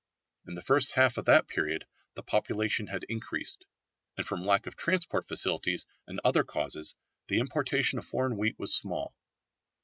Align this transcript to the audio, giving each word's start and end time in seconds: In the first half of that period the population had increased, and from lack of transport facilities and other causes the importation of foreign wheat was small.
In 0.47 0.55
the 0.55 0.63
first 0.63 0.93
half 0.95 1.19
of 1.19 1.25
that 1.25 1.47
period 1.47 1.85
the 2.15 2.23
population 2.23 2.87
had 2.87 3.03
increased, 3.03 3.67
and 4.17 4.25
from 4.25 4.43
lack 4.47 4.65
of 4.65 4.75
transport 4.75 5.27
facilities 5.27 5.85
and 6.07 6.19
other 6.23 6.43
causes 6.43 6.95
the 7.27 7.37
importation 7.37 7.99
of 7.99 8.05
foreign 8.07 8.35
wheat 8.35 8.57
was 8.57 8.73
small. 8.73 9.13